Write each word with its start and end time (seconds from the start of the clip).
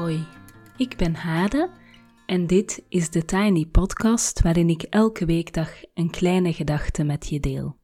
Hoi, 0.00 0.26
ik 0.76 0.96
ben 0.96 1.14
Hade 1.14 1.70
en 2.26 2.46
dit 2.46 2.82
is 2.88 3.10
de 3.10 3.24
Tiny 3.24 3.66
Podcast 3.66 4.42
waarin 4.42 4.68
ik 4.68 4.82
elke 4.82 5.24
weekdag 5.24 5.70
een 5.94 6.10
kleine 6.10 6.52
gedachte 6.52 7.04
met 7.04 7.28
je 7.28 7.40
deel. 7.40 7.76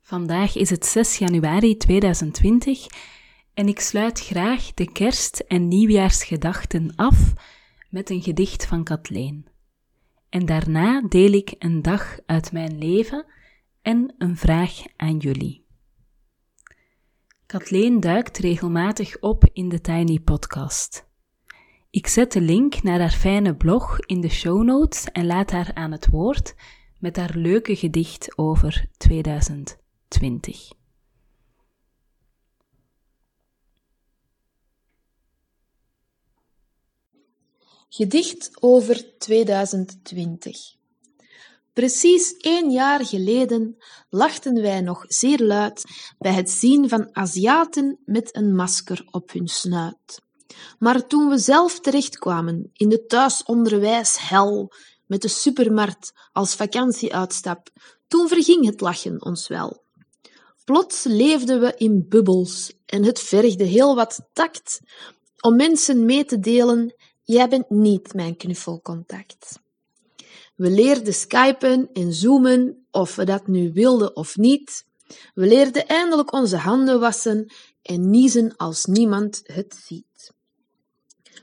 Vandaag 0.00 0.56
is 0.56 0.70
het 0.70 0.86
6 0.86 1.18
januari 1.18 1.76
2020 1.76 2.86
en 3.54 3.68
ik 3.68 3.80
sluit 3.80 4.20
graag 4.20 4.74
de 4.74 4.92
kerst- 4.92 5.44
en 5.48 5.68
nieuwjaarsgedachten 5.68 6.92
af 6.96 7.32
met 7.90 8.10
een 8.10 8.22
gedicht 8.22 8.66
van 8.66 8.84
Kathleen. 8.84 9.46
En 10.28 10.46
daarna 10.46 11.02
deel 11.08 11.32
ik 11.32 11.54
een 11.58 11.82
dag 11.82 12.18
uit 12.26 12.52
mijn 12.52 12.78
leven 12.78 13.26
en 13.82 14.14
een 14.18 14.36
vraag 14.36 14.82
aan 14.96 15.16
jullie. 15.16 15.59
Kathleen 17.50 18.00
duikt 18.00 18.38
regelmatig 18.38 19.20
op 19.20 19.44
in 19.52 19.68
de 19.68 19.80
Tiny 19.80 20.18
Podcast. 20.18 21.06
Ik 21.90 22.06
zet 22.06 22.32
de 22.32 22.40
link 22.40 22.82
naar 22.82 22.98
haar 23.00 23.10
fijne 23.10 23.56
blog 23.56 24.00
in 24.00 24.20
de 24.20 24.28
show 24.28 24.62
notes 24.62 25.04
en 25.04 25.26
laat 25.26 25.50
haar 25.50 25.74
aan 25.74 25.92
het 25.92 26.08
woord 26.08 26.54
met 26.98 27.16
haar 27.16 27.36
leuke 27.36 27.76
gedicht 27.76 28.38
over 28.38 28.88
2020. 28.96 30.72
Gedicht 37.88 38.62
over 38.62 39.18
2020. 39.18 40.79
Precies 41.72 42.36
één 42.36 42.70
jaar 42.70 43.04
geleden 43.04 43.76
lachten 44.08 44.62
wij 44.62 44.80
nog 44.80 45.04
zeer 45.06 45.38
luid 45.38 45.84
bij 46.18 46.32
het 46.32 46.50
zien 46.50 46.88
van 46.88 47.08
Aziaten 47.16 47.98
met 48.04 48.36
een 48.36 48.54
masker 48.54 49.06
op 49.10 49.32
hun 49.32 49.48
snuit. 49.48 50.20
Maar 50.78 51.06
toen 51.06 51.28
we 51.28 51.38
zelf 51.38 51.80
terechtkwamen 51.80 52.70
in 52.72 52.88
de 52.88 53.04
thuisonderwijshel 53.06 54.72
met 55.06 55.22
de 55.22 55.28
supermarkt 55.28 56.12
als 56.32 56.54
vakantieuitstap, 56.54 57.68
toen 58.08 58.28
verging 58.28 58.66
het 58.66 58.80
lachen 58.80 59.24
ons 59.24 59.48
wel. 59.48 59.84
Plots 60.64 61.04
leefden 61.04 61.60
we 61.60 61.74
in 61.76 62.06
bubbels 62.08 62.72
en 62.86 63.04
het 63.04 63.20
vergde 63.20 63.64
heel 63.64 63.94
wat 63.94 64.28
tact 64.32 64.80
om 65.40 65.56
mensen 65.56 66.04
mee 66.04 66.24
te 66.24 66.38
delen, 66.38 66.94
jij 67.22 67.48
bent 67.48 67.70
niet 67.70 68.14
mijn 68.14 68.36
knuffelcontact. 68.36 69.60
We 70.60 70.70
leerden 70.70 71.14
skypen 71.14 71.88
en 71.92 72.12
zoomen, 72.12 72.86
of 72.90 73.16
we 73.16 73.24
dat 73.24 73.46
nu 73.46 73.72
wilden 73.72 74.16
of 74.16 74.36
niet. 74.36 74.84
We 75.34 75.46
leerden 75.46 75.86
eindelijk 75.86 76.32
onze 76.32 76.56
handen 76.56 77.00
wassen 77.00 77.52
en 77.82 78.10
niezen 78.10 78.56
als 78.56 78.84
niemand 78.84 79.40
het 79.44 79.80
ziet. 79.86 80.32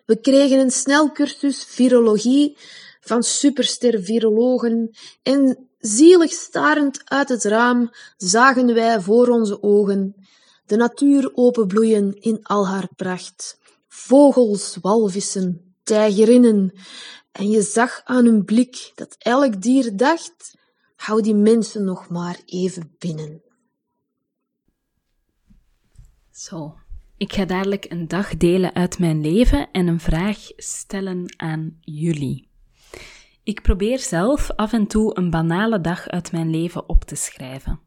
We 0.06 0.22
kregen 0.22 0.60
een 0.60 0.72
snelcursus 0.72 1.64
virologie 1.64 2.58
van 3.02 3.24
superster-virologen 3.24 4.98
en 5.24 5.68
zielig 5.80 6.32
starend 6.32 7.02
uit 7.06 7.30
het 7.30 7.44
raam 7.44 7.92
zagen 8.18 8.74
wij 8.74 9.02
voor 9.02 9.28
onze 9.28 9.64
ogen 9.64 10.16
de 10.66 10.76
natuur 10.76 11.32
openbloeien 11.34 12.14
in 12.22 12.40
al 12.44 12.68
haar 12.68 12.90
pracht. 12.96 13.58
Vogels, 13.88 14.78
walvissen, 14.82 15.76
tijgerinnen, 15.84 16.74
en 17.38 17.50
je 17.50 17.62
zag 17.62 18.02
aan 18.04 18.26
hun 18.26 18.46
blik 18.46 18.92
dat 18.96 19.16
elk 19.20 19.62
dier 19.62 19.98
dacht: 19.98 20.58
hou 20.96 21.22
die 21.22 21.36
mensen 21.36 21.84
nog 21.84 22.10
maar 22.10 22.42
even 22.46 22.96
binnen. 22.98 23.42
Zo, 26.32 26.76
ik 27.18 27.34
ga 27.34 27.46
dadelijk 27.46 27.86
een 27.90 28.08
dag 28.08 28.38
delen 28.38 28.74
uit 28.74 29.00
mijn 29.00 29.22
leven 29.22 29.72
en 29.72 29.88
een 29.88 30.00
vraag 30.00 30.38
stellen 30.56 31.34
aan 31.38 31.78
jullie. 31.82 32.50
Ik 33.44 33.62
probeer 33.62 34.00
zelf 34.00 34.52
af 34.52 34.74
en 34.74 34.88
toe 34.88 35.18
een 35.18 35.30
banale 35.30 35.82
dag 35.82 36.08
uit 36.08 36.32
mijn 36.32 36.50
leven 36.50 36.90
op 36.90 37.04
te 37.04 37.16
schrijven. 37.16 37.80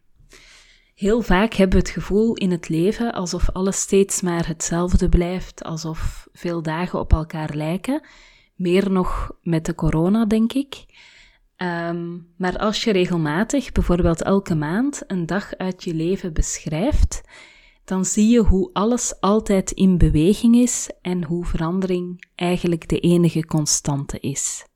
Heel 0.94 1.22
vaak 1.22 1.52
hebben 1.52 1.78
we 1.78 1.84
het 1.86 1.94
gevoel 1.94 2.34
in 2.34 2.50
het 2.50 2.68
leven 2.68 3.12
alsof 3.12 3.50
alles 3.50 3.80
steeds 3.80 4.20
maar 4.20 4.46
hetzelfde 4.46 5.08
blijft, 5.08 5.64
alsof 5.64 6.28
veel 6.32 6.62
dagen 6.62 6.98
op 6.98 7.12
elkaar 7.12 7.54
lijken 7.54 8.02
meer 8.60 8.90
nog 8.90 9.30
met 9.42 9.66
de 9.66 9.74
corona, 9.74 10.24
denk 10.24 10.52
ik. 10.52 10.84
Ehm, 11.56 12.18
maar 12.36 12.58
als 12.58 12.84
je 12.84 12.92
regelmatig, 12.92 13.72
bijvoorbeeld 13.72 14.22
elke 14.22 14.54
maand, 14.54 15.02
een 15.06 15.26
dag 15.26 15.56
uit 15.56 15.84
je 15.84 15.94
leven 15.94 16.32
beschrijft, 16.32 17.20
dan 17.84 18.04
zie 18.04 18.28
je 18.28 18.40
hoe 18.40 18.70
alles 18.72 19.20
altijd 19.20 19.70
in 19.70 19.98
beweging 19.98 20.56
is 20.56 20.90
en 21.02 21.24
hoe 21.24 21.44
verandering 21.44 22.30
eigenlijk 22.34 22.88
de 22.88 23.00
enige 23.00 23.46
constante 23.46 24.20
is. 24.20 24.66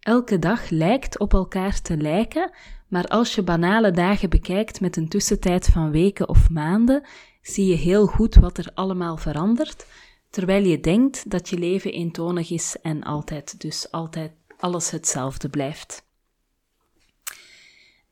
Elke 0.00 0.38
dag 0.38 0.70
lijkt 0.70 1.18
op 1.18 1.32
elkaar 1.32 1.82
te 1.82 1.96
lijken, 1.96 2.50
maar 2.88 3.06
als 3.06 3.34
je 3.34 3.42
banale 3.42 3.90
dagen 3.90 4.30
bekijkt 4.30 4.80
met 4.80 4.96
een 4.96 5.08
tussentijd 5.08 5.66
van 5.66 5.90
weken 5.90 6.28
of 6.28 6.50
maanden, 6.50 7.02
zie 7.42 7.66
je 7.66 7.76
heel 7.76 8.06
goed 8.06 8.34
wat 8.34 8.58
er 8.58 8.70
allemaal 8.74 9.16
verandert, 9.16 9.86
terwijl 10.30 10.64
je 10.64 10.80
denkt 10.80 11.30
dat 11.30 11.48
je 11.48 11.58
leven 11.58 11.92
eentonig 11.92 12.50
is 12.50 12.76
en 12.82 13.02
altijd, 13.02 13.60
dus 13.60 13.90
altijd 13.90 14.32
alles 14.58 14.90
hetzelfde 14.90 15.48
blijft. 15.48 16.08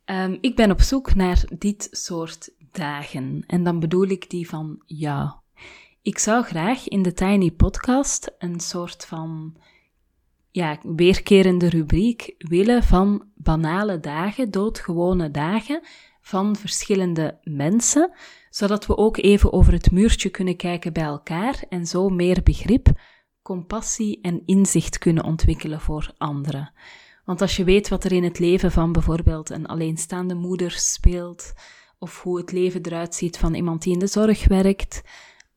Um, 0.04 0.38
ik 0.40 0.56
ben 0.56 0.70
op 0.70 0.80
zoek 0.80 1.14
naar 1.14 1.44
dit 1.58 1.88
soort 1.90 2.50
dagen 2.72 3.44
en 3.46 3.62
dan 3.62 3.80
bedoel 3.80 4.06
ik 4.06 4.30
die 4.30 4.48
van 4.48 4.82
jou. 4.86 5.30
Ik 6.02 6.18
zou 6.18 6.44
graag 6.44 6.88
in 6.88 7.02
de 7.02 7.12
Tiny 7.12 7.50
Podcast 7.50 8.34
een 8.38 8.60
soort 8.60 9.04
van 9.04 9.56
ja, 10.50 10.78
weerkerende 10.82 11.68
rubriek 11.68 12.34
willen 12.38 12.82
van 12.82 13.24
banale 13.34 14.00
dagen, 14.00 14.50
doodgewone 14.50 15.30
dagen 15.30 15.82
van 16.28 16.56
verschillende 16.56 17.38
mensen, 17.42 18.10
zodat 18.50 18.86
we 18.86 18.96
ook 18.96 19.16
even 19.16 19.52
over 19.52 19.72
het 19.72 19.90
muurtje 19.90 20.28
kunnen 20.28 20.56
kijken 20.56 20.92
bij 20.92 21.04
elkaar 21.04 21.64
en 21.68 21.86
zo 21.86 22.08
meer 22.08 22.42
begrip, 22.42 22.88
compassie 23.42 24.18
en 24.22 24.42
inzicht 24.44 24.98
kunnen 24.98 25.24
ontwikkelen 25.24 25.80
voor 25.80 26.12
anderen. 26.18 26.72
Want 27.24 27.40
als 27.40 27.56
je 27.56 27.64
weet 27.64 27.88
wat 27.88 28.04
er 28.04 28.12
in 28.12 28.24
het 28.24 28.38
leven 28.38 28.72
van 28.72 28.92
bijvoorbeeld 28.92 29.50
een 29.50 29.66
alleenstaande 29.66 30.34
moeder 30.34 30.70
speelt, 30.70 31.52
of 31.98 32.22
hoe 32.22 32.38
het 32.38 32.52
leven 32.52 32.82
eruit 32.82 33.14
ziet 33.14 33.38
van 33.38 33.54
iemand 33.54 33.82
die 33.82 33.92
in 33.92 33.98
de 33.98 34.06
zorg 34.06 34.48
werkt, 34.48 35.02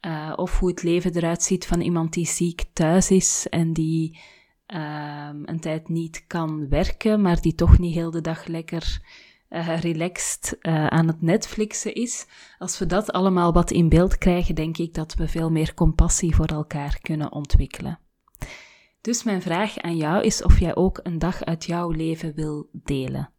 uh, 0.05 0.33
of 0.35 0.59
hoe 0.59 0.69
het 0.69 0.83
leven 0.83 1.15
eruit 1.15 1.43
ziet 1.43 1.65
van 1.65 1.81
iemand 1.81 2.13
die 2.13 2.27
ziek 2.27 2.63
thuis 2.73 3.11
is 3.11 3.47
en 3.49 3.73
die 3.73 4.19
uh, 4.67 5.29
een 5.45 5.59
tijd 5.59 5.89
niet 5.89 6.23
kan 6.27 6.69
werken, 6.69 7.21
maar 7.21 7.41
die 7.41 7.55
toch 7.55 7.77
niet 7.77 7.93
heel 7.93 8.11
de 8.11 8.21
dag 8.21 8.45
lekker 8.45 9.01
uh, 9.51 9.79
relaxed 9.79 10.57
uh, 10.61 10.87
aan 10.87 11.07
het 11.07 11.21
Netflixen 11.21 11.93
is. 11.93 12.25
Als 12.57 12.79
we 12.79 12.85
dat 12.85 13.11
allemaal 13.11 13.53
wat 13.53 13.71
in 13.71 13.89
beeld 13.89 14.17
krijgen, 14.17 14.55
denk 14.55 14.77
ik 14.77 14.93
dat 14.93 15.13
we 15.13 15.27
veel 15.27 15.49
meer 15.49 15.73
compassie 15.73 16.35
voor 16.35 16.45
elkaar 16.45 16.99
kunnen 17.01 17.31
ontwikkelen. 17.31 17.99
Dus 19.01 19.23
mijn 19.23 19.41
vraag 19.41 19.77
aan 19.77 19.97
jou 19.97 20.23
is 20.23 20.43
of 20.43 20.59
jij 20.59 20.75
ook 20.75 20.99
een 21.03 21.19
dag 21.19 21.43
uit 21.43 21.65
jouw 21.65 21.89
leven 21.89 22.33
wil 22.35 22.69
delen. 22.71 23.29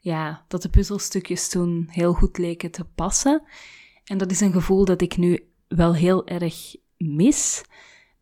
ja, 0.00 0.44
dat 0.48 0.62
de 0.62 0.68
puzzelstukjes 0.68 1.48
toen 1.48 1.88
heel 1.90 2.12
goed 2.12 2.38
leken 2.38 2.70
te 2.70 2.84
passen. 2.84 3.42
En 4.04 4.18
dat 4.18 4.30
is 4.30 4.40
een 4.40 4.52
gevoel 4.52 4.84
dat 4.84 5.00
ik 5.00 5.16
nu 5.16 5.48
wel 5.68 5.94
heel 5.94 6.26
erg 6.26 6.76
mis. 6.96 7.64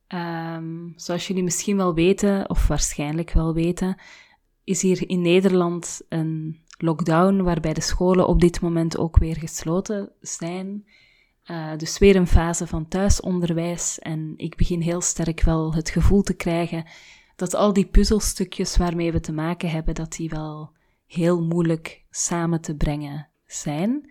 Um, 0.09 0.93
zoals 0.97 1.27
jullie 1.27 1.43
misschien 1.43 1.77
wel 1.77 1.95
weten, 1.95 2.51
of 2.51 2.67
waarschijnlijk 2.67 3.31
wel 3.31 3.55
weten, 3.55 3.97
is 4.65 4.83
hier 4.83 5.09
in 5.09 5.21
Nederland 5.21 6.01
een 6.09 6.61
lockdown 6.79 7.43
waarbij 7.43 7.75
de 7.75 7.81
scholen 7.81 8.29
op 8.29 8.41
dit 8.41 8.61
moment 8.61 8.99
ook 8.99 9.19
weer 9.19 9.37
gesloten 9.37 10.13
zijn. 10.21 10.87
Uh, 11.51 11.77
dus 11.77 11.99
weer 11.99 12.17
een 12.17 12.27
fase 12.27 12.67
van 12.67 12.89
thuisonderwijs. 12.89 13.99
En 13.99 14.35
ik 14.37 14.57
begin 14.57 14.81
heel 14.81 15.01
sterk 15.01 15.43
wel 15.43 15.75
het 15.75 15.91
gevoel 15.91 16.23
te 16.23 16.35
krijgen 16.35 16.85
dat 17.37 17.55
al 17.55 17.73
die 17.73 17.87
puzzelstukjes 17.87 18.77
waarmee 18.77 19.13
we 19.13 19.21
te 19.21 19.33
maken 19.33 19.71
hebben, 19.71 19.95
dat 19.95 20.13
die 20.13 20.29
wel 20.29 20.77
heel 21.09 21.43
moeilijk 21.43 22.05
samen 22.11 22.61
te 22.61 22.77
brengen 22.77 23.29
zijn. 23.47 24.11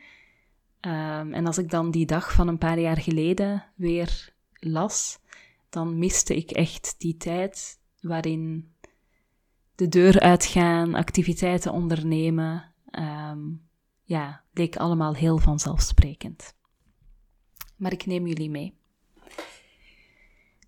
Um, 0.82 1.34
en 1.34 1.46
als 1.46 1.58
ik 1.58 1.70
dan 1.70 1.92
die 1.92 2.06
dag 2.06 2.34
van 2.34 2.48
een 2.48 2.58
paar 2.58 2.80
jaar 2.80 2.98
geleden 2.98 3.66
weer 3.76 4.34
las, 4.54 5.20
dan 5.70 5.98
miste 5.98 6.36
ik 6.36 6.52
echt 6.52 6.96
die 6.98 7.18
tijd 7.18 7.80
waarin 8.02 8.72
de 9.76 9.88
deur 9.88 10.20
uitgaan, 10.20 10.96
activiteiten 10.96 11.72
ondernemen, 11.72 12.74
um, 12.92 13.68
ja, 14.04 14.44
leek 14.54 14.76
allemaal 14.76 15.16
heel 15.16 15.38
vanzelfsprekend. 15.38 16.56
Maar 17.76 17.92
ik 17.92 18.06
neem 18.06 18.28
jullie 18.28 18.50
mee. 18.50 18.74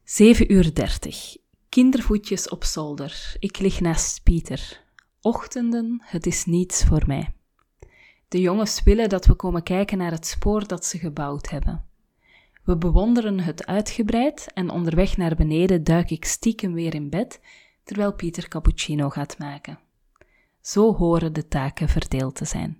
7 0.04 0.54
uur 0.54 0.74
30. 0.74 1.38
Kindervoetjes 1.70 2.50
op 2.50 2.64
zolder. 2.64 3.36
Ik 3.40 3.60
lig 3.60 3.80
naast 3.80 4.24
Pieter. 4.24 4.88
Ochtenden, 5.22 6.02
het 6.04 6.26
is 6.26 6.46
niets 6.46 6.84
voor 6.84 7.04
mij. 7.08 7.34
De 8.28 8.42
jongens 8.42 8.84
willen 8.84 9.10
dat 9.10 9.26
we 9.26 9.34
komen 9.34 9.64
kijken 9.64 9.98
naar 9.98 10.12
het 10.12 10.26
spoor 10.26 10.68
dat 10.68 10.86
ze 10.86 10.98
gebouwd 10.98 11.50
hebben. 11.50 11.86
We 12.64 12.78
bewonderen 12.78 13.40
het 13.40 13.66
uitgebreid 13.66 14.52
en 14.54 14.70
onderweg 14.70 15.18
naar 15.18 15.36
beneden 15.36 15.84
duik 15.84 16.10
ik 16.10 16.26
stiekem 16.26 16.74
weer 16.74 16.94
in 16.94 17.10
bed 17.10 17.42
terwijl 17.84 18.14
Pieter 18.14 18.48
cappuccino 18.48 19.10
gaat 19.10 19.38
maken. 19.38 19.80
Zo 20.62 20.96
horen 20.96 21.34
de 21.34 21.48
taken 21.48 21.90
verdeeld 21.90 22.36
te 22.36 22.46
zijn. 22.46 22.78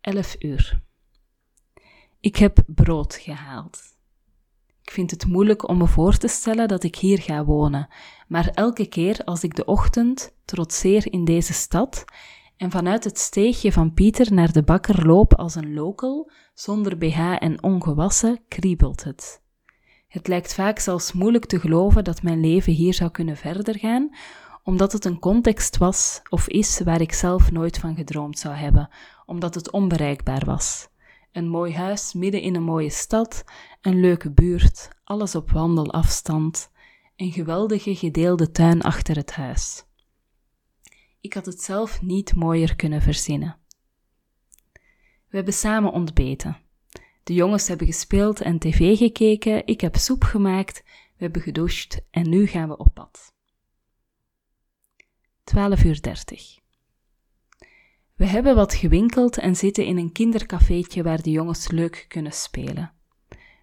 11 0.00 0.36
uur. 0.38 0.82
Ik 2.20 2.36
heb 2.36 2.62
brood 2.66 3.14
gehaald. 3.14 3.98
Ik 4.90 4.96
vind 4.96 5.10
het 5.10 5.26
moeilijk 5.26 5.68
om 5.68 5.78
me 5.78 5.86
voor 5.86 6.16
te 6.16 6.28
stellen 6.28 6.68
dat 6.68 6.82
ik 6.82 6.96
hier 6.96 7.20
ga 7.20 7.44
wonen, 7.44 7.88
maar 8.28 8.48
elke 8.48 8.86
keer 8.86 9.20
als 9.24 9.42
ik 9.42 9.54
de 9.54 9.64
ochtend 9.64 10.34
trotseer 10.44 11.12
in 11.12 11.24
deze 11.24 11.52
stad 11.52 12.04
en 12.56 12.70
vanuit 12.70 13.04
het 13.04 13.18
steegje 13.18 13.72
van 13.72 13.94
Pieter 13.94 14.32
naar 14.32 14.52
de 14.52 14.62
bakker 14.62 15.06
loop 15.06 15.34
als 15.34 15.54
een 15.54 15.74
local, 15.74 16.30
zonder 16.54 16.98
BH 16.98 17.18
en 17.18 17.62
ongewassen, 17.62 18.40
kriebelt 18.48 19.04
het. 19.04 19.42
Het 20.08 20.28
lijkt 20.28 20.54
vaak 20.54 20.78
zelfs 20.78 21.12
moeilijk 21.12 21.46
te 21.46 21.60
geloven 21.60 22.04
dat 22.04 22.22
mijn 22.22 22.40
leven 22.40 22.72
hier 22.72 22.94
zou 22.94 23.10
kunnen 23.10 23.36
verder 23.36 23.78
gaan, 23.78 24.14
omdat 24.62 24.92
het 24.92 25.04
een 25.04 25.18
context 25.18 25.76
was 25.76 26.20
of 26.28 26.48
is 26.48 26.80
waar 26.80 27.00
ik 27.00 27.12
zelf 27.12 27.50
nooit 27.50 27.78
van 27.78 27.94
gedroomd 27.94 28.38
zou 28.38 28.54
hebben, 28.54 28.88
omdat 29.26 29.54
het 29.54 29.70
onbereikbaar 29.70 30.44
was. 30.44 30.88
Een 31.32 31.48
mooi 31.48 31.74
huis 31.74 32.12
midden 32.12 32.40
in 32.40 32.54
een 32.54 32.62
mooie 32.62 32.90
stad, 32.90 33.44
een 33.80 34.00
leuke 34.00 34.30
buurt, 34.30 34.88
alles 35.04 35.34
op 35.34 35.50
wandelafstand, 35.50 36.70
een 37.16 37.32
geweldige 37.32 37.96
gedeelde 37.96 38.50
tuin 38.50 38.82
achter 38.82 39.16
het 39.16 39.32
huis. 39.32 39.84
Ik 41.20 41.34
had 41.34 41.46
het 41.46 41.62
zelf 41.62 42.02
niet 42.02 42.34
mooier 42.34 42.76
kunnen 42.76 43.02
verzinnen. 43.02 43.58
We 45.28 45.36
hebben 45.36 45.54
samen 45.54 45.92
ontbeten. 45.92 46.56
De 47.22 47.34
jongens 47.34 47.68
hebben 47.68 47.86
gespeeld 47.86 48.40
en 48.40 48.58
tv 48.58 48.98
gekeken, 48.98 49.66
ik 49.66 49.80
heb 49.80 49.96
soep 49.96 50.22
gemaakt, 50.22 50.82
we 50.84 51.24
hebben 51.24 51.42
gedoucht 51.42 52.00
en 52.10 52.28
nu 52.28 52.46
gaan 52.46 52.68
we 52.68 52.76
op 52.76 52.88
pad. 52.94 53.34
12 55.44 55.84
uur 55.84 56.02
30. 56.02 56.59
We 58.20 58.26
hebben 58.26 58.54
wat 58.54 58.74
gewinkeld 58.74 59.38
en 59.38 59.56
zitten 59.56 59.84
in 59.84 59.96
een 59.96 60.12
kindercafeetje 60.12 61.02
waar 61.02 61.22
de 61.22 61.30
jongens 61.30 61.70
leuk 61.70 62.04
kunnen 62.08 62.32
spelen. 62.32 62.92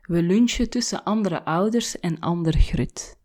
We 0.01 0.21
lunchen 0.21 0.69
tussen 0.69 1.03
andere 1.03 1.45
ouders 1.45 1.99
en 1.99 2.19
ander 2.19 2.57
grut. 2.57 3.17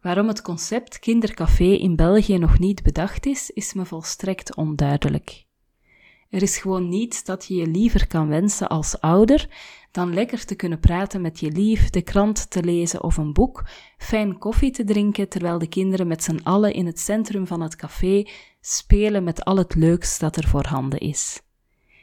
Waarom 0.00 0.28
het 0.28 0.42
concept 0.42 0.98
kindercafé 0.98 1.64
in 1.64 1.96
België 1.96 2.38
nog 2.38 2.58
niet 2.58 2.82
bedacht 2.82 3.26
is, 3.26 3.50
is 3.50 3.74
me 3.74 3.84
volstrekt 3.84 4.56
onduidelijk. 4.56 5.44
Er 6.30 6.42
is 6.42 6.58
gewoon 6.58 6.88
niets 6.88 7.24
dat 7.24 7.44
je 7.44 7.54
je 7.54 7.66
liever 7.66 8.06
kan 8.06 8.28
wensen 8.28 8.68
als 8.68 9.00
ouder 9.00 9.48
dan 9.90 10.14
lekker 10.14 10.44
te 10.44 10.54
kunnen 10.54 10.80
praten 10.80 11.20
met 11.20 11.40
je 11.40 11.50
lief, 11.50 11.90
de 11.90 12.02
krant 12.02 12.50
te 12.50 12.62
lezen 12.62 13.02
of 13.02 13.16
een 13.16 13.32
boek, 13.32 13.64
fijn 13.98 14.38
koffie 14.38 14.70
te 14.70 14.84
drinken 14.84 15.28
terwijl 15.28 15.58
de 15.58 15.68
kinderen 15.68 16.06
met 16.06 16.22
z'n 16.22 16.40
allen 16.42 16.72
in 16.72 16.86
het 16.86 17.00
centrum 17.00 17.46
van 17.46 17.60
het 17.60 17.76
café 17.76 18.24
spelen 18.64 19.24
met 19.24 19.44
al 19.44 19.56
het 19.56 19.74
leuks 19.74 20.18
dat 20.18 20.36
er 20.36 20.48
voorhanden 20.48 20.98
is. 20.98 21.42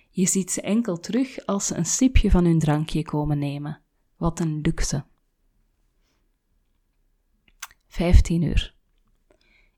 Je 0.09 0.27
ziet 0.27 0.51
ze 0.51 0.61
enkel 0.61 0.99
terug 0.99 1.45
als 1.45 1.67
ze 1.67 1.75
een 1.75 1.85
sipje 1.85 2.31
van 2.31 2.45
hun 2.45 2.59
drankje 2.59 3.03
komen 3.03 3.37
nemen. 3.37 3.81
Wat 4.17 4.39
een 4.39 4.59
luxe. 4.61 5.03
15 7.87 8.41
uur. 8.41 8.73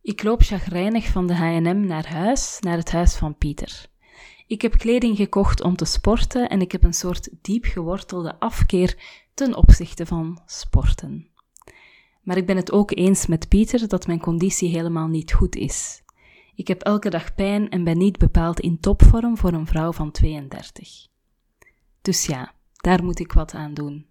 Ik 0.01 0.23
loop 0.23 0.41
chagrijnig 0.41 1.05
van 1.05 1.27
de 1.27 1.35
H&M 1.35 1.85
naar 1.85 2.07
huis, 2.07 2.57
naar 2.59 2.77
het 2.77 2.91
huis 2.91 3.15
van 3.15 3.37
Pieter. 3.37 3.89
Ik 4.47 4.61
heb 4.61 4.77
kleding 4.77 5.17
gekocht 5.17 5.61
om 5.61 5.75
te 5.75 5.85
sporten 5.85 6.49
en 6.49 6.61
ik 6.61 6.71
heb 6.71 6.83
een 6.83 6.93
soort 6.93 7.29
diep 7.41 7.65
gewortelde 7.65 8.39
afkeer 8.39 8.97
ten 9.33 9.55
opzichte 9.55 10.05
van 10.05 10.41
sporten. 10.45 11.29
Maar 12.21 12.37
ik 12.37 12.45
ben 12.45 12.55
het 12.55 12.71
ook 12.71 12.91
eens 12.95 13.27
met 13.27 13.47
Pieter 13.47 13.87
dat 13.87 14.07
mijn 14.07 14.19
conditie 14.19 14.69
helemaal 14.69 15.07
niet 15.07 15.33
goed 15.33 15.55
is. 15.55 16.01
Ik 16.55 16.67
heb 16.67 16.81
elke 16.81 17.09
dag 17.09 17.35
pijn 17.35 17.69
en 17.69 17.83
ben 17.83 17.97
niet 17.97 18.17
bepaald 18.17 18.59
in 18.59 18.79
topvorm 18.79 19.37
voor 19.37 19.53
een 19.53 19.67
vrouw 19.67 19.91
van 19.91 20.11
32. 20.11 21.07
Dus 22.01 22.25
ja, 22.25 22.53
daar 22.75 23.03
moet 23.03 23.19
ik 23.19 23.31
wat 23.31 23.53
aan 23.53 23.73
doen. 23.73 24.05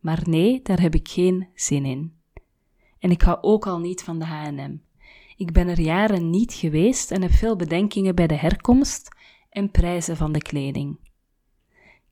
Maar 0.00 0.22
nee, 0.24 0.60
daar 0.62 0.80
heb 0.80 0.94
ik 0.94 1.08
geen 1.08 1.48
zin 1.54 1.84
in. 1.84 2.12
En 2.98 3.10
ik 3.10 3.22
hou 3.22 3.38
ook 3.40 3.66
al 3.66 3.78
niet 3.78 4.02
van 4.02 4.18
de 4.18 4.24
H&M. 4.24 4.76
Ik 5.36 5.52
ben 5.52 5.68
er 5.68 5.80
jaren 5.80 6.30
niet 6.30 6.52
geweest 6.52 7.10
en 7.10 7.22
heb 7.22 7.30
veel 7.30 7.56
bedenkingen 7.56 8.14
bij 8.14 8.26
de 8.26 8.36
herkomst 8.36 9.08
en 9.50 9.70
prijzen 9.70 10.16
van 10.16 10.32
de 10.32 10.42
kleding. 10.42 10.98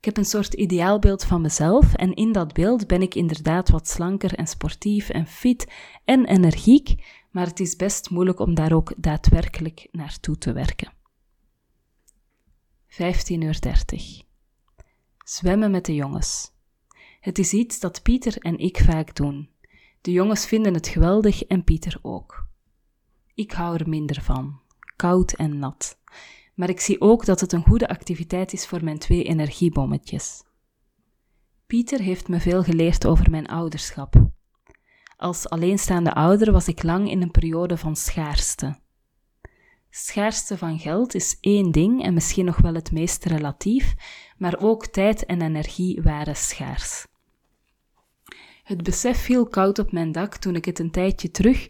Ik 0.05 0.15
heb 0.15 0.23
een 0.23 0.29
soort 0.29 0.53
ideaalbeeld 0.53 1.23
van 1.23 1.41
mezelf 1.41 1.93
en 1.93 2.13
in 2.13 2.31
dat 2.31 2.53
beeld 2.53 2.87
ben 2.87 3.01
ik 3.01 3.15
inderdaad 3.15 3.69
wat 3.69 3.87
slanker 3.87 4.33
en 4.33 4.47
sportief 4.47 5.09
en 5.09 5.27
fit 5.27 5.71
en 6.03 6.25
energiek, 6.25 6.95
maar 7.31 7.45
het 7.45 7.59
is 7.59 7.75
best 7.75 8.09
moeilijk 8.09 8.39
om 8.39 8.53
daar 8.53 8.73
ook 8.73 8.93
daadwerkelijk 8.97 9.87
naartoe 9.91 10.37
te 10.37 10.53
werken. 10.53 10.93
15.30 12.87 12.97
uur. 13.29 13.59
Zwemmen 15.23 15.71
met 15.71 15.85
de 15.85 15.95
jongens. 15.95 16.51
Het 17.19 17.39
is 17.39 17.53
iets 17.53 17.79
dat 17.79 18.01
Pieter 18.01 18.37
en 18.37 18.57
ik 18.57 18.77
vaak 18.77 19.15
doen. 19.15 19.49
De 20.01 20.11
jongens 20.11 20.45
vinden 20.45 20.73
het 20.73 20.87
geweldig 20.87 21.43
en 21.43 21.63
Pieter 21.63 21.99
ook. 22.01 22.47
Ik 23.33 23.51
hou 23.51 23.77
er 23.77 23.89
minder 23.89 24.21
van. 24.21 24.59
Koud 24.95 25.33
en 25.33 25.59
nat 25.59 25.97
maar 26.55 26.69
ik 26.69 26.79
zie 26.79 27.01
ook 27.01 27.25
dat 27.25 27.39
het 27.39 27.51
een 27.51 27.63
goede 27.63 27.87
activiteit 27.87 28.53
is 28.53 28.65
voor 28.65 28.83
mijn 28.83 28.99
twee 28.99 29.23
energiebommetjes. 29.23 30.43
Pieter 31.67 31.99
heeft 31.99 32.27
me 32.27 32.39
veel 32.39 32.63
geleerd 32.63 33.05
over 33.05 33.29
mijn 33.29 33.47
ouderschap. 33.47 34.15
Als 35.17 35.49
alleenstaande 35.49 36.13
ouder 36.13 36.51
was 36.51 36.67
ik 36.67 36.83
lang 36.83 37.09
in 37.09 37.21
een 37.21 37.31
periode 37.31 37.77
van 37.77 37.95
schaarste. 37.95 38.79
Schaarste 39.89 40.57
van 40.57 40.79
geld 40.79 41.13
is 41.13 41.37
één 41.39 41.71
ding 41.71 42.03
en 42.03 42.13
misschien 42.13 42.45
nog 42.45 42.57
wel 42.57 42.73
het 42.73 42.91
meest 42.91 43.25
relatief, 43.25 43.93
maar 44.37 44.59
ook 44.59 44.87
tijd 44.87 45.25
en 45.25 45.41
energie 45.41 46.01
waren 46.01 46.35
schaars. 46.35 47.05
Het 48.63 48.83
besef 48.83 49.17
viel 49.17 49.47
koud 49.47 49.79
op 49.79 49.91
mijn 49.91 50.11
dak 50.11 50.35
toen 50.35 50.55
ik 50.55 50.65
het 50.65 50.79
een 50.79 50.91
tijdje 50.91 51.31
terug, 51.31 51.69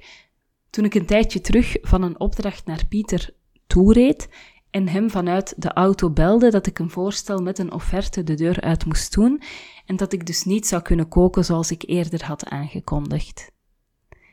toen 0.69 0.85
ik 0.85 0.93
een 0.93 1.05
tijdje 1.05 1.41
terug 1.41 1.77
van 1.81 2.01
een 2.01 2.19
opdracht 2.19 2.65
naar 2.65 2.85
Pieter 2.87 3.33
toereed 3.67 4.29
en 4.75 4.87
hem 4.87 5.09
vanuit 5.09 5.53
de 5.57 5.73
auto 5.73 6.09
belde 6.09 6.51
dat 6.51 6.67
ik 6.67 6.79
een 6.79 6.89
voorstel 6.89 7.41
met 7.41 7.59
een 7.59 7.71
offerte 7.71 8.23
de 8.23 8.33
deur 8.33 8.61
uit 8.61 8.85
moest 8.85 9.13
doen 9.13 9.41
en 9.85 9.95
dat 9.95 10.13
ik 10.13 10.25
dus 10.25 10.43
niet 10.43 10.67
zou 10.67 10.81
kunnen 10.81 11.07
koken 11.07 11.45
zoals 11.45 11.71
ik 11.71 11.83
eerder 11.85 12.25
had 12.25 12.45
aangekondigd. 12.45 13.51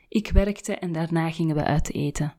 Ik 0.09 0.31
werkte 0.31 0.75
en 0.75 0.91
daarna 0.91 1.31
gingen 1.31 1.55
we 1.55 1.63
uit 1.63 1.93
eten. 1.93 2.33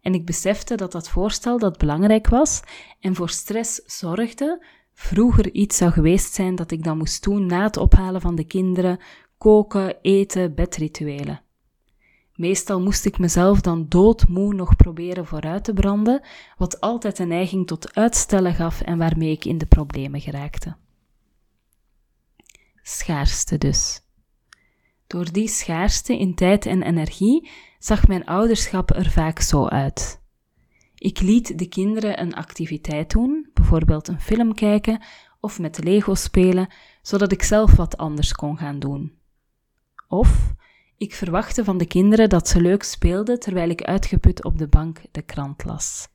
En 0.00 0.14
ik 0.14 0.26
besefte 0.26 0.74
dat 0.74 0.92
dat 0.92 1.08
voorstel 1.08 1.58
dat 1.58 1.78
belangrijk 1.78 2.28
was 2.28 2.62
en 3.00 3.14
voor 3.14 3.30
stress 3.30 3.80
zorgde, 3.86 4.64
vroeger 4.94 5.52
iets 5.52 5.76
zou 5.76 5.90
geweest 5.90 6.34
zijn 6.34 6.54
dat 6.54 6.70
ik 6.70 6.84
dan 6.84 6.98
moest 6.98 7.22
doen 7.22 7.46
na 7.46 7.62
het 7.62 7.76
ophalen 7.76 8.20
van 8.20 8.34
de 8.34 8.44
kinderen, 8.44 9.00
koken, 9.38 10.00
eten, 10.00 10.54
bedrituelen. 10.54 11.42
Meestal 12.38 12.80
moest 12.80 13.04
ik 13.04 13.18
mezelf 13.18 13.60
dan 13.60 13.86
doodmoe 13.88 14.54
nog 14.54 14.76
proberen 14.76 15.26
vooruit 15.26 15.64
te 15.64 15.72
branden, 15.72 16.22
wat 16.56 16.80
altijd 16.80 17.18
een 17.18 17.28
neiging 17.28 17.66
tot 17.66 17.94
uitstellen 17.94 18.54
gaf 18.54 18.80
en 18.80 18.98
waarmee 18.98 19.30
ik 19.30 19.44
in 19.44 19.58
de 19.58 19.66
problemen 19.66 20.20
geraakte. 20.20 20.76
Schaarste 22.82 23.58
dus. 23.58 24.02
Door 25.06 25.32
die 25.32 25.48
schaarste 25.48 26.18
in 26.18 26.34
tijd 26.34 26.66
en 26.66 26.82
energie 26.82 27.50
zag 27.78 28.06
mijn 28.06 28.26
ouderschap 28.26 28.90
er 28.90 29.10
vaak 29.10 29.40
zo 29.40 29.66
uit. 29.66 30.22
Ik 30.94 31.20
liet 31.20 31.58
de 31.58 31.68
kinderen 31.68 32.20
een 32.20 32.34
activiteit 32.34 33.10
doen, 33.10 33.50
bijvoorbeeld 33.54 34.08
een 34.08 34.20
film 34.20 34.54
kijken 34.54 35.02
of 35.40 35.58
met 35.58 35.84
Lego 35.84 36.14
spelen, 36.14 36.68
zodat 37.02 37.32
ik 37.32 37.42
zelf 37.42 37.76
wat 37.76 37.96
anders 37.96 38.32
kon 38.32 38.58
gaan 38.58 38.78
doen. 38.78 39.18
Of 40.08 40.56
ik 40.98 41.14
verwachtte 41.14 41.64
van 41.64 41.78
de 41.78 41.86
kinderen 41.86 42.28
dat 42.28 42.48
ze 42.48 42.60
leuk 42.60 42.82
speelden 42.82 43.40
terwijl 43.40 43.70
ik 43.70 43.82
uitgeput 43.82 44.44
op 44.44 44.58
de 44.58 44.68
bank 44.68 45.00
de 45.10 45.22
krant 45.22 45.64
las. 45.64 46.08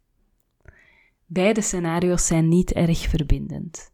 Beide 1.26 1.62
scenario's 1.62 2.28
zijn 2.28 2.48
niet 2.48 2.74
erg 2.74 3.00
verbindend. 3.00 3.92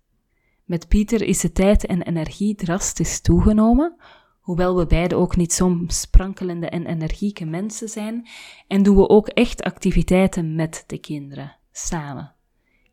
Met 0.66 0.88
Pieter 0.88 1.22
is 1.22 1.40
de 1.40 1.52
tijd 1.52 1.86
en 1.86 2.02
energie 2.02 2.56
drastisch 2.56 3.22
toegenomen, 3.22 3.96
hoewel 4.40 4.78
we 4.78 4.86
beide 4.86 5.16
ook 5.16 5.36
niet 5.36 5.54
zo'n 5.54 5.84
sprankelende 5.88 6.70
en 6.70 6.86
energieke 6.86 7.46
mensen 7.46 7.90
zijn, 7.90 8.28
en 8.68 8.84
doen 8.84 8.96
we 8.96 9.10
ook 9.10 9.28
echt 9.28 9.62
activiteiten 9.62 10.56
met 10.56 10.84
de 10.88 10.98
kinderen, 10.98 11.56
samen. 11.72 12.34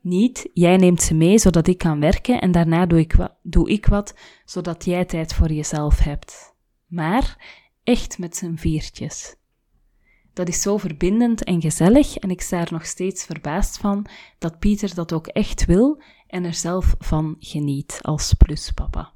Niet, 0.01 0.51
jij 0.53 0.77
neemt 0.77 1.03
ze 1.03 1.15
mee 1.15 1.39
zodat 1.39 1.67
ik 1.67 1.79
kan 1.79 2.01
werken 2.01 2.41
en 2.41 2.53
daarna 2.53 2.87
doe 2.87 2.99
ik, 2.99 3.15
doe 3.43 3.71
ik 3.71 3.87
wat, 3.87 4.15
zodat 4.45 4.85
jij 4.85 5.05
tijd 5.05 5.35
voor 5.35 5.53
jezelf 5.53 5.99
hebt. 5.99 6.55
Maar 6.87 7.37
echt 7.87 8.19
met 8.19 8.37
z'n 8.37 8.57
viertjes. 8.57 9.37
Dat 10.33 10.49
is 10.49 10.63
zo 10.63 10.77
verbindend 10.77 11.45
en 11.45 11.61
gezellig 11.61 12.17
en 12.17 12.31
ik 12.31 12.41
sta 12.41 12.61
er 12.61 12.73
nog 12.73 12.87
steeds 12.87 13.25
verbaasd 13.25 13.79
van 13.79 14.07
dat 14.39 14.59
Pieter 14.59 14.95
dat 14.95 15.13
ook 15.13 15.27
echt 15.27 15.65
wil 15.65 16.03
en 16.27 16.45
er 16.45 16.55
zelf 16.55 16.95
van 16.99 17.37
geniet 17.39 17.99
als 18.03 18.35
pluspapa. 18.35 19.15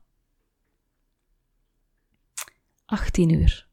18 2.84 3.32
uur. 3.32 3.68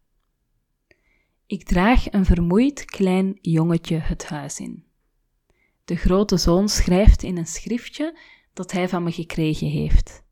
Ik 1.45 1.63
draag 1.63 2.11
een 2.11 2.25
vermoeid 2.25 2.85
klein 2.85 3.37
jongetje 3.41 3.97
het 3.97 4.25
huis 4.25 4.59
in. 4.59 4.85
De 5.85 5.95
grote 5.95 6.37
zoon 6.37 6.69
schrijft 6.69 7.23
in 7.23 7.37
een 7.37 7.47
schriftje 7.47 8.19
dat 8.53 8.71
hij 8.71 8.89
van 8.89 9.03
me 9.03 9.11
gekregen 9.11 9.67
heeft. 9.67 10.23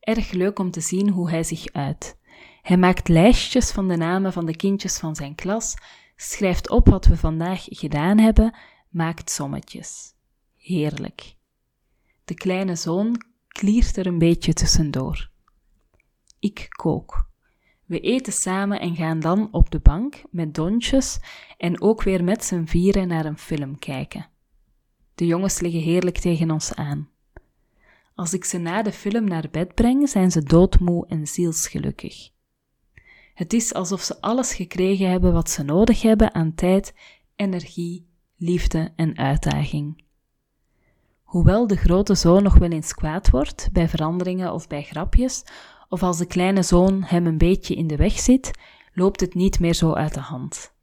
Erg 0.00 0.30
leuk 0.30 0.58
om 0.58 0.70
te 0.70 0.80
zien 0.80 1.08
hoe 1.08 1.30
hij 1.30 1.42
zich 1.42 1.72
uit. 1.72 2.18
Hij 2.62 2.76
maakt 2.76 3.08
lijstjes 3.08 3.70
van 3.70 3.88
de 3.88 3.96
namen 3.96 4.32
van 4.32 4.46
de 4.46 4.56
kindjes 4.56 4.98
van 4.98 5.16
zijn 5.16 5.34
klas, 5.34 5.74
schrijft 6.16 6.70
op 6.70 6.88
wat 6.88 7.06
we 7.06 7.16
vandaag 7.16 7.64
gedaan 7.68 8.18
hebben, 8.18 8.56
maakt 8.88 9.30
sommetjes. 9.30 10.14
Heerlijk. 10.56 11.36
De 12.24 12.34
kleine 12.34 12.76
zoon 12.76 13.22
kliert 13.48 13.96
er 13.96 14.06
een 14.06 14.18
beetje 14.18 14.52
tussendoor. 14.52 15.30
Ik 16.38 16.66
kook. 16.68 17.28
We 17.86 18.00
eten 18.00 18.32
samen 18.32 18.80
en 18.80 18.96
gaan 18.96 19.20
dan 19.20 19.48
op 19.52 19.70
de 19.70 19.80
bank 19.80 20.22
met 20.30 20.54
Dontjes 20.54 21.20
en 21.58 21.80
ook 21.80 22.02
weer 22.02 22.24
met 22.24 22.44
z'n 22.44 22.64
vieren 22.64 23.08
naar 23.08 23.24
een 23.24 23.38
film 23.38 23.78
kijken. 23.78 24.28
De 25.14 25.26
jongens 25.26 25.60
liggen 25.60 25.80
heerlijk 25.80 26.18
tegen 26.18 26.50
ons 26.50 26.74
aan. 26.74 27.08
Als 28.14 28.32
ik 28.32 28.44
ze 28.44 28.58
na 28.58 28.82
de 28.82 28.92
film 28.92 29.24
naar 29.24 29.48
bed 29.50 29.74
breng, 29.74 30.08
zijn 30.08 30.30
ze 30.30 30.42
doodmoe 30.42 31.06
en 31.06 31.26
zielsgelukkig. 31.26 32.30
Het 33.40 33.52
is 33.52 33.74
alsof 33.74 34.00
ze 34.00 34.20
alles 34.20 34.54
gekregen 34.54 35.10
hebben 35.10 35.32
wat 35.32 35.50
ze 35.50 35.62
nodig 35.62 36.02
hebben 36.02 36.34
aan 36.34 36.54
tijd, 36.54 36.94
energie, 37.36 38.06
liefde 38.36 38.92
en 38.96 39.18
uitdaging. 39.18 40.04
Hoewel 41.22 41.66
de 41.66 41.76
grote 41.76 42.14
zoon 42.14 42.42
nog 42.42 42.58
wel 42.58 42.70
eens 42.70 42.94
kwaad 42.94 43.30
wordt 43.30 43.68
bij 43.72 43.88
veranderingen 43.88 44.52
of 44.52 44.66
bij 44.66 44.82
grapjes, 44.82 45.44
of 45.88 46.02
als 46.02 46.18
de 46.18 46.26
kleine 46.26 46.62
zoon 46.62 47.02
hem 47.02 47.26
een 47.26 47.38
beetje 47.38 47.74
in 47.74 47.86
de 47.86 47.96
weg 47.96 48.18
zit, 48.18 48.50
loopt 48.92 49.20
het 49.20 49.34
niet 49.34 49.60
meer 49.60 49.74
zo 49.74 49.92
uit 49.92 50.14
de 50.14 50.20
hand. 50.20 50.74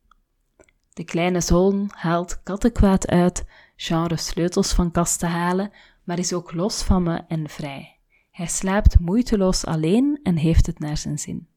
De 0.93 1.03
kleine 1.03 1.41
zoon 1.41 1.89
haalt 1.93 2.43
kattenkwaad 2.43 3.07
uit, 3.07 3.45
genre 3.75 4.17
sleutels 4.17 4.73
van 4.73 4.91
kast 4.91 5.19
te 5.19 5.25
halen, 5.25 5.71
maar 6.03 6.19
is 6.19 6.33
ook 6.33 6.53
los 6.53 6.83
van 6.83 7.03
me 7.03 7.17
en 7.27 7.49
vrij. 7.49 7.97
Hij 8.31 8.47
slaapt 8.47 8.99
moeiteloos 8.99 9.65
alleen 9.65 10.19
en 10.23 10.35
heeft 10.35 10.65
het 10.65 10.79
naar 10.79 10.97
zijn 10.97 11.19
zin. 11.19 11.47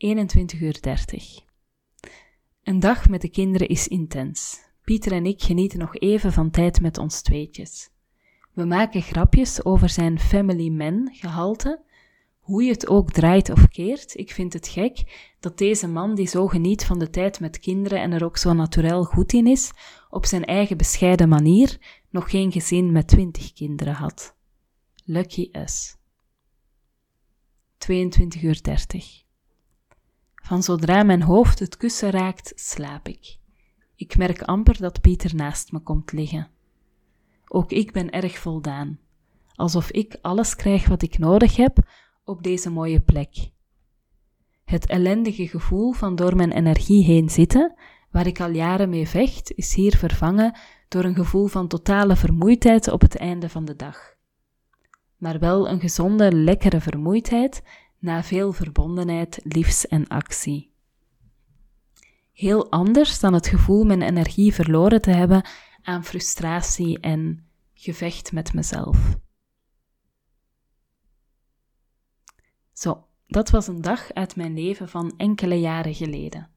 21 0.00 0.60
uur 0.60 0.80
30. 0.80 1.40
Een 2.62 2.80
dag 2.80 3.08
met 3.08 3.20
de 3.20 3.28
kinderen 3.28 3.68
is 3.68 3.88
intens. 3.88 4.60
Pieter 4.84 5.12
en 5.12 5.26
ik 5.26 5.42
genieten 5.42 5.78
nog 5.78 5.96
even 5.96 6.32
van 6.32 6.50
tijd 6.50 6.80
met 6.80 6.98
ons 6.98 7.22
tweetjes. 7.22 7.90
We 8.52 8.64
maken 8.64 9.02
grapjes 9.02 9.64
over 9.64 9.88
zijn 9.88 10.18
family 10.18 10.68
man 10.68 11.08
gehalte. 11.12 11.82
Hoe 12.38 12.62
je 12.62 12.70
het 12.70 12.88
ook 12.88 13.12
draait 13.12 13.50
of 13.50 13.68
keert, 13.68 14.16
ik 14.16 14.30
vind 14.30 14.52
het 14.52 14.68
gek 14.68 15.28
dat 15.40 15.58
deze 15.58 15.88
man 15.88 16.14
die 16.14 16.26
zo 16.26 16.46
geniet 16.46 16.84
van 16.84 16.98
de 16.98 17.10
tijd 17.10 17.40
met 17.40 17.58
kinderen 17.58 18.00
en 18.00 18.12
er 18.12 18.24
ook 18.24 18.36
zo 18.36 18.52
natuurlijk 18.52 19.06
goed 19.06 19.32
in 19.32 19.46
is, 19.46 19.70
op 20.10 20.26
zijn 20.26 20.44
eigen 20.44 20.76
bescheiden 20.76 21.28
manier 21.28 21.78
nog 22.10 22.30
geen 22.30 22.52
gezin 22.52 22.92
met 22.92 23.08
twintig 23.08 23.52
kinderen 23.52 23.94
had. 23.94 24.36
Lucky 25.04 25.48
us. 25.52 25.96
22 27.78 28.42
uur 28.42 28.62
30. 28.62 29.28
Van 30.40 30.62
zodra 30.62 31.02
mijn 31.02 31.22
hoofd 31.22 31.58
het 31.58 31.76
kussen 31.76 32.10
raakt, 32.10 32.52
slaap 32.54 33.08
ik. 33.08 33.38
Ik 33.94 34.16
merk 34.16 34.42
amper 34.42 34.80
dat 34.80 35.00
Pieter 35.00 35.34
naast 35.34 35.72
me 35.72 35.78
komt 35.78 36.12
liggen. 36.12 36.48
Ook 37.48 37.70
ik 37.70 37.92
ben 37.92 38.10
erg 38.10 38.38
voldaan, 38.38 38.98
alsof 39.54 39.90
ik 39.90 40.18
alles 40.22 40.56
krijg 40.56 40.88
wat 40.88 41.02
ik 41.02 41.18
nodig 41.18 41.56
heb 41.56 41.78
op 42.24 42.42
deze 42.42 42.70
mooie 42.70 43.00
plek. 43.00 43.50
Het 44.64 44.86
ellendige 44.86 45.48
gevoel 45.48 45.92
van 45.92 46.16
door 46.16 46.36
mijn 46.36 46.52
energie 46.52 47.04
heen 47.04 47.30
zitten, 47.30 47.74
waar 48.10 48.26
ik 48.26 48.40
al 48.40 48.50
jaren 48.50 48.88
mee 48.88 49.08
vecht, 49.08 49.52
is 49.52 49.74
hier 49.74 49.96
vervangen 49.96 50.58
door 50.88 51.04
een 51.04 51.14
gevoel 51.14 51.46
van 51.46 51.68
totale 51.68 52.16
vermoeidheid 52.16 52.88
op 52.88 53.00
het 53.00 53.16
einde 53.16 53.48
van 53.48 53.64
de 53.64 53.76
dag. 53.76 54.14
Maar 55.16 55.38
wel 55.38 55.68
een 55.68 55.80
gezonde, 55.80 56.32
lekkere 56.32 56.80
vermoeidheid 56.80 57.62
na 58.00 58.22
veel 58.22 58.52
verbondenheid, 58.52 59.40
liefs 59.42 59.86
en 59.86 60.08
actie. 60.08 60.72
Heel 62.32 62.70
anders 62.70 63.20
dan 63.20 63.32
het 63.32 63.46
gevoel 63.46 63.84
mijn 63.84 64.02
energie 64.02 64.54
verloren 64.54 65.00
te 65.00 65.10
hebben 65.10 65.48
aan 65.82 66.04
frustratie 66.04 67.00
en 67.00 67.46
gevecht 67.74 68.32
met 68.32 68.52
mezelf. 68.52 69.16
Zo, 72.72 73.04
dat 73.26 73.50
was 73.50 73.66
een 73.66 73.80
dag 73.80 74.12
uit 74.12 74.36
mijn 74.36 74.54
leven 74.54 74.88
van 74.88 75.14
enkele 75.16 75.60
jaren 75.60 75.94
geleden. 75.94 76.48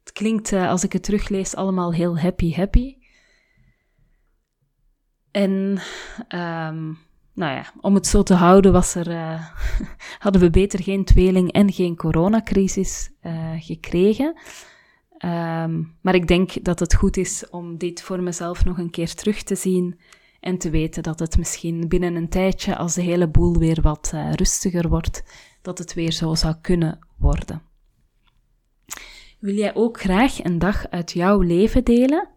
Het 0.00 0.12
klinkt, 0.12 0.52
uh, 0.52 0.68
als 0.68 0.84
ik 0.84 0.92
het 0.92 1.02
teruglees, 1.02 1.54
allemaal 1.54 1.92
heel 1.92 2.18
happy, 2.18 2.54
happy. 2.54 2.96
En 5.30 5.80
um, 6.28 6.98
nou 7.40 7.54
ja, 7.54 7.72
om 7.80 7.94
het 7.94 8.06
zo 8.06 8.22
te 8.22 8.34
houden 8.34 8.72
was 8.72 8.94
er, 8.94 9.08
uh, 9.08 9.44
hadden 10.24 10.40
we 10.40 10.50
beter 10.50 10.82
geen 10.82 11.04
tweeling 11.04 11.52
en 11.52 11.72
geen 11.72 11.96
coronacrisis 11.96 13.10
uh, 13.22 13.52
gekregen. 13.58 14.26
Um, 15.24 15.96
maar 16.00 16.14
ik 16.14 16.26
denk 16.26 16.64
dat 16.64 16.78
het 16.78 16.94
goed 16.94 17.16
is 17.16 17.50
om 17.50 17.78
dit 17.78 18.02
voor 18.02 18.22
mezelf 18.22 18.64
nog 18.64 18.78
een 18.78 18.90
keer 18.90 19.14
terug 19.14 19.42
te 19.42 19.54
zien 19.54 20.00
en 20.40 20.58
te 20.58 20.70
weten 20.70 21.02
dat 21.02 21.18
het 21.18 21.38
misschien 21.38 21.88
binnen 21.88 22.14
een 22.14 22.28
tijdje, 22.28 22.76
als 22.76 22.94
de 22.94 23.02
hele 23.02 23.28
boel 23.28 23.58
weer 23.58 23.80
wat 23.82 24.10
uh, 24.14 24.32
rustiger 24.32 24.88
wordt, 24.88 25.22
dat 25.62 25.78
het 25.78 25.94
weer 25.94 26.12
zo 26.12 26.34
zou 26.34 26.54
kunnen 26.60 26.98
worden. 27.18 27.62
Wil 29.38 29.54
jij 29.54 29.74
ook 29.74 30.00
graag 30.00 30.44
een 30.44 30.58
dag 30.58 30.88
uit 30.88 31.12
jouw 31.12 31.40
leven 31.40 31.84
delen? 31.84 32.28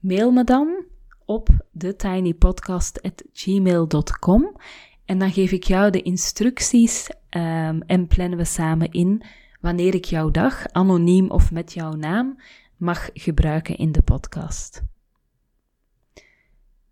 Mail 0.00 0.30
me 0.30 0.44
dan 0.44 0.84
op 1.30 1.48
thetinypodcast.gmail.com 1.78 4.56
en 5.04 5.18
dan 5.18 5.32
geef 5.32 5.52
ik 5.52 5.64
jou 5.64 5.90
de 5.90 6.02
instructies 6.02 7.10
um, 7.30 7.82
en 7.82 8.06
plannen 8.06 8.38
we 8.38 8.44
samen 8.44 8.90
in 8.90 9.22
wanneer 9.60 9.94
ik 9.94 10.04
jouw 10.04 10.30
dag, 10.30 10.66
anoniem 10.72 11.30
of 11.30 11.52
met 11.52 11.72
jouw 11.72 11.92
naam, 11.92 12.40
mag 12.76 13.10
gebruiken 13.14 13.76
in 13.76 13.92
de 13.92 14.02
podcast. 14.02 14.82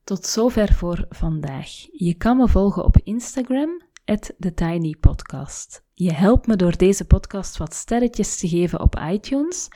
Tot 0.05 0.27
zover 0.27 0.73
voor 0.73 1.07
vandaag. 1.09 1.69
Je 1.93 2.15
kan 2.15 2.37
me 2.37 2.49
volgen 2.49 2.85
op 2.85 2.97
Instagram, 3.03 3.83
TheTinyPodcast. 4.05 5.85
Je 5.95 6.13
helpt 6.13 6.47
me 6.47 6.57
door 6.57 6.77
deze 6.77 7.05
podcast 7.05 7.57
wat 7.57 7.75
sterretjes 7.75 8.39
te 8.39 8.49
geven 8.49 8.81
op 8.81 9.01
iTunes, 9.11 9.69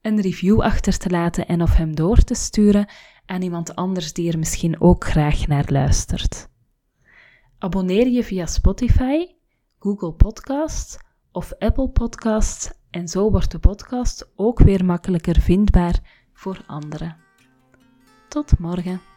een 0.00 0.20
review 0.20 0.60
achter 0.60 0.98
te 0.98 1.10
laten 1.10 1.46
en 1.46 1.62
of 1.62 1.74
hem 1.74 1.94
door 1.94 2.18
te 2.18 2.34
sturen 2.34 2.88
aan 3.26 3.42
iemand 3.42 3.74
anders 3.74 4.12
die 4.12 4.32
er 4.32 4.38
misschien 4.38 4.80
ook 4.80 5.04
graag 5.04 5.46
naar 5.46 5.64
luistert. 5.68 6.48
Abonneer 7.58 8.08
je 8.08 8.24
via 8.24 8.46
Spotify 8.46 9.26
Google 9.78 10.12
Podcasts 10.12 10.98
of 11.32 11.52
Apple 11.58 11.88
Podcasts 11.88 12.70
en 12.90 13.08
zo 13.08 13.30
wordt 13.30 13.50
de 13.50 13.58
podcast 13.58 14.30
ook 14.36 14.58
weer 14.58 14.84
makkelijker 14.84 15.40
vindbaar 15.40 16.26
voor 16.32 16.62
anderen. 16.66 17.16
Tot 18.28 18.58
morgen. 18.58 19.13